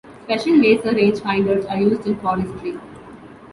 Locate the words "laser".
0.57-0.93